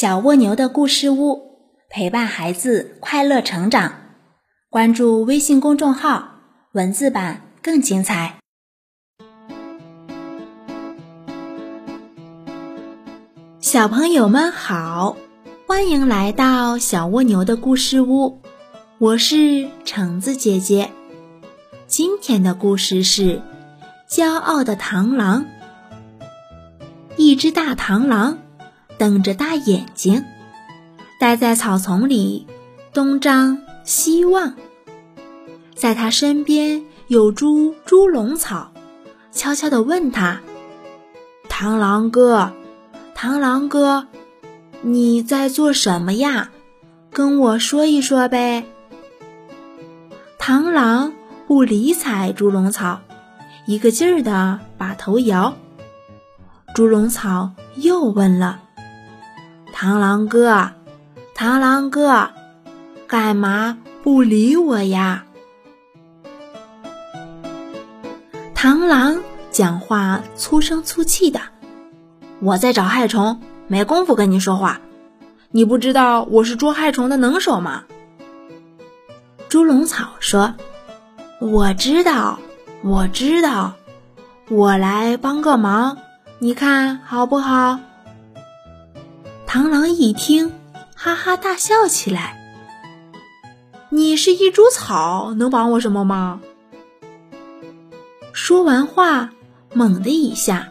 [0.00, 1.58] 小蜗牛的故事屋，
[1.90, 3.92] 陪伴孩子快乐成长。
[4.70, 6.36] 关注微信公众号，
[6.72, 8.36] 文字版更精彩。
[13.60, 15.18] 小朋友们好，
[15.66, 18.40] 欢迎来到小蜗牛的故事屋，
[18.96, 20.90] 我是橙子姐姐。
[21.86, 23.42] 今天的故事是
[24.08, 25.44] 骄傲的螳螂。
[27.18, 28.38] 一只大螳螂。
[29.00, 30.26] 瞪着大眼睛，
[31.18, 32.46] 待在草丛里，
[32.92, 34.52] 东张西望。
[35.74, 38.72] 在他身边有株猪笼草，
[39.32, 40.42] 悄悄地问他
[41.48, 42.52] ：“螳螂哥，
[43.16, 44.06] 螳螂哥，
[44.82, 46.50] 你在做什么呀？
[47.10, 48.66] 跟我说一说呗。”
[50.38, 51.14] 螳螂
[51.46, 53.00] 不理睬猪笼草，
[53.64, 55.56] 一个劲儿地把头摇。
[56.74, 58.60] 猪笼草又问了。
[59.80, 60.72] 螳螂哥，
[61.34, 62.28] 螳螂哥，
[63.06, 65.24] 干嘛不理我呀？
[68.54, 71.40] 螳螂讲话粗声粗气的，
[72.40, 74.82] 我在找害虫，没工夫跟你说话。
[75.50, 77.84] 你不知道我是捉害虫的能手吗？
[79.48, 80.56] 猪笼草说
[81.40, 82.38] ：“我知道，
[82.82, 83.72] 我知道，
[84.50, 85.96] 我来帮个忙，
[86.38, 87.78] 你看好不好？”
[89.52, 90.52] 螳螂一听，
[90.94, 92.36] 哈哈大笑起来。
[93.88, 96.40] 你是一株草，能帮我什么忙？
[98.32, 99.30] 说完话，
[99.74, 100.68] 猛的一下，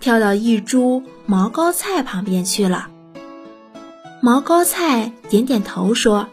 [0.00, 2.88] 跳到一株毛膏菜旁边去了。
[4.22, 6.26] 毛膏菜点点头说：“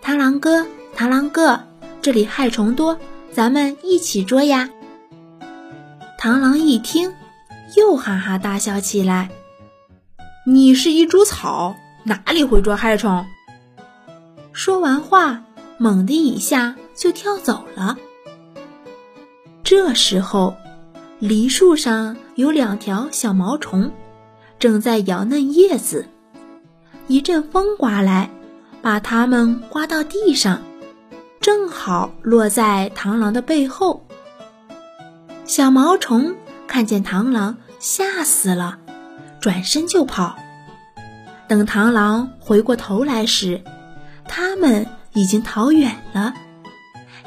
[0.00, 0.64] 螳螂哥，
[0.96, 1.64] 螳螂哥，
[2.00, 2.96] 这里害虫多，
[3.32, 4.70] 咱们一起捉呀。”
[6.16, 7.12] 螳螂一听，
[7.76, 9.28] 又哈哈大笑起来。
[10.48, 13.26] 你是一株草，哪里会捉害虫？
[14.52, 15.42] 说完话，
[15.76, 17.96] 猛地一下就跳走了。
[19.64, 20.54] 这时候，
[21.18, 23.90] 梨树上有两条小毛虫，
[24.60, 26.06] 正在摇嫩叶子。
[27.08, 28.30] 一阵风刮来，
[28.80, 30.62] 把它们刮到地上，
[31.40, 34.06] 正好落在螳螂的背后。
[35.44, 36.36] 小毛虫
[36.68, 38.78] 看见螳螂，吓死了。
[39.40, 40.36] 转身就跑，
[41.46, 43.62] 等螳螂回过头来时，
[44.26, 46.34] 它们已经逃远了。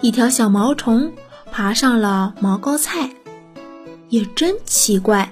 [0.01, 1.11] 一条小毛虫
[1.51, 3.09] 爬上了毛膏菜，
[4.09, 5.31] 也真奇怪，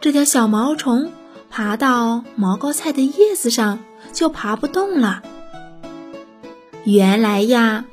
[0.00, 1.10] 这条小毛虫
[1.48, 3.78] 爬到毛膏菜的叶子上
[4.12, 5.22] 就爬不动了。
[6.84, 7.84] 原来呀，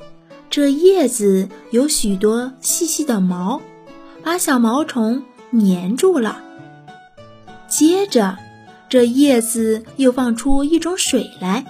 [0.48, 3.60] 这叶子有许多细细的毛，
[4.24, 6.42] 把小毛虫粘住了。
[7.68, 8.38] 接着，
[8.88, 11.64] 这叶子又放出一种水来，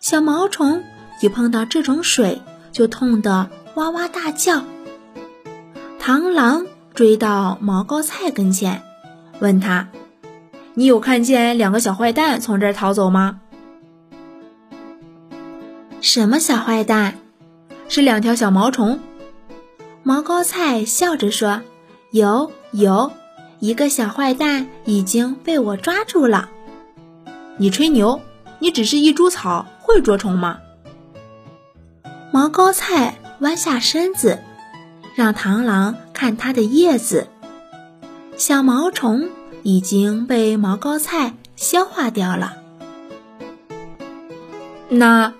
[0.00, 0.82] 小毛虫
[1.20, 2.40] 一碰到这种水，
[2.72, 4.64] 就痛得哇哇大叫。
[6.00, 8.82] 螳螂追到毛膏菜跟前，
[9.40, 9.88] 问他
[10.74, 13.40] ：“你有看见两个小坏蛋从这儿逃走吗
[16.00, 17.18] ？”“什么小坏蛋
[17.90, 18.98] ？”“是两条小毛虫。”
[20.02, 21.60] 毛膏菜笑着说
[22.10, 23.12] ：“有，有。”
[23.60, 26.48] 一个小坏蛋已经被我抓住了。
[27.58, 28.20] 你吹牛！
[28.58, 30.58] 你只是一株草，会捉虫吗？
[32.32, 34.38] 毛膏菜弯下身子，
[35.14, 37.28] 让螳螂看它的叶子。
[38.36, 39.28] 小毛虫
[39.62, 42.56] 已经被毛膏菜消化掉了。
[44.88, 45.34] 那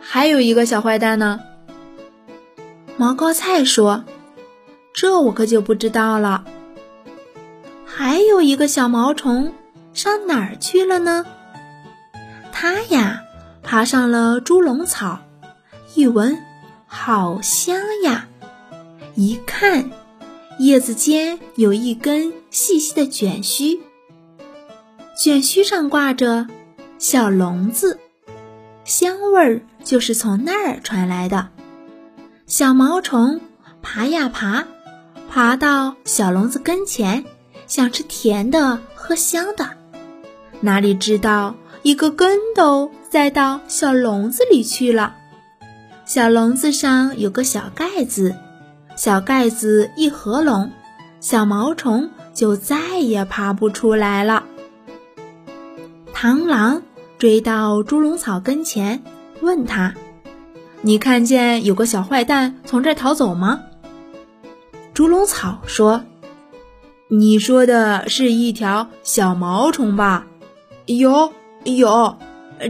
[0.00, 1.40] 还有一个小坏蛋呢？
[2.96, 4.04] 毛膏菜说
[4.92, 6.44] ：“这我可就不知道了。”
[8.02, 9.52] 还有一个小毛虫
[9.92, 11.26] 上哪儿去了呢？
[12.50, 13.20] 它呀，
[13.62, 15.18] 爬上了猪笼草，
[15.94, 16.38] 一闻，
[16.86, 18.26] 好香呀！
[19.16, 19.90] 一看，
[20.58, 23.82] 叶子间有一根细细的卷须，
[25.14, 26.46] 卷须上挂着
[26.98, 28.00] 小笼子，
[28.82, 31.50] 香味儿就是从那儿传来的。
[32.46, 33.42] 小毛虫
[33.82, 34.64] 爬呀爬，
[35.28, 37.26] 爬到小笼子跟前。
[37.70, 39.64] 想吃甜的，喝香的，
[40.58, 45.14] 哪里知道一个跟斗栽到小笼子里去了。
[46.04, 48.34] 小笼子上有个小盖子，
[48.96, 50.68] 小盖子一合拢，
[51.20, 54.42] 小毛虫就再也爬不出来了。
[56.12, 56.82] 螳螂
[57.18, 59.00] 追到猪笼草跟前，
[59.42, 59.94] 问他
[60.82, 63.60] ：“你看见有个小坏蛋从这儿逃走吗？”
[64.92, 66.02] 猪笼草说。
[67.12, 70.28] 你说的是一条小毛虫吧？
[70.86, 71.32] 有，
[71.64, 72.16] 有，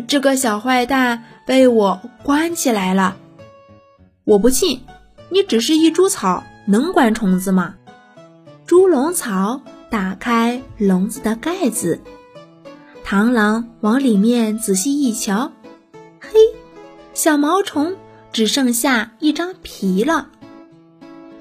[0.08, 3.18] 这个小坏蛋被我关起来了。
[4.24, 4.80] 我不信，
[5.28, 7.74] 你只是一株草，能关虫子吗？
[8.64, 9.60] 猪笼草
[9.90, 12.00] 打开笼子的盖子，
[13.04, 15.52] 螳螂往里面仔细一瞧，
[16.18, 16.30] 嘿，
[17.12, 17.94] 小毛虫
[18.32, 20.28] 只剩下一张皮了。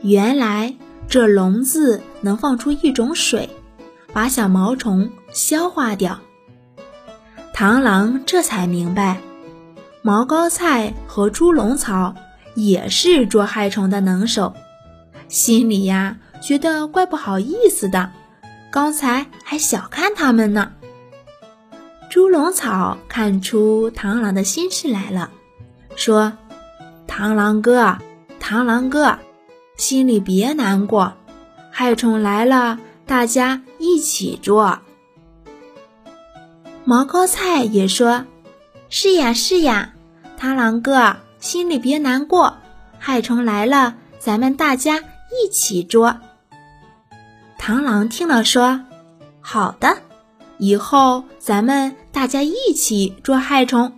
[0.02, 0.76] 原来
[1.10, 3.50] 这笼子能放出一种水，
[4.14, 6.20] 把小毛虫消化掉。
[7.52, 9.20] 螳螂这才明白，
[10.04, 12.14] 毛膏菜和猪笼草
[12.54, 14.54] 也是捉害虫的能手，
[15.28, 18.12] 心里呀觉得怪不好意思的，
[18.72, 20.74] 刚才还小看他们呢。
[22.12, 25.32] 猪笼草看出螳螂的心事来了，
[25.96, 26.34] 说
[27.10, 27.98] ：“螳螂哥，
[28.40, 29.18] 螳螂哥。”
[29.80, 31.14] 心里别难过，
[31.72, 34.78] 害虫来了，大家一起捉。
[36.84, 38.26] 毛膏菜也说
[38.90, 39.94] ：“是呀，是呀，
[40.38, 42.58] 螳螂哥，心里别难过，
[43.00, 46.14] 害虫来了，咱们大家一起捉。”
[47.58, 48.82] 螳螂听了说
[49.40, 49.98] ：“好的，
[50.58, 53.94] 以后咱们大家一起捉害虫。”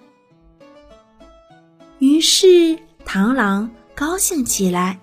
[1.97, 4.99] 于是螳螂高兴起来。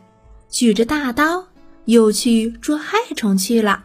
[0.51, 1.47] 举着大刀，
[1.85, 3.85] 又去捉害虫去了。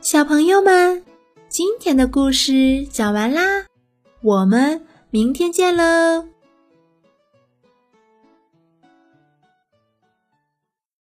[0.00, 1.04] 小朋友们，
[1.48, 3.66] 今天的故事讲完啦，
[4.20, 6.31] 我们明天见喽。